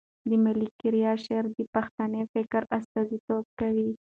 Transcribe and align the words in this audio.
د 0.29 0.31
ملکیار 0.45 1.17
شعر 1.25 1.45
د 1.57 1.59
پښتني 1.73 2.21
فکر 2.33 2.61
استازیتوب 2.77 3.45
کوي. 3.59 3.91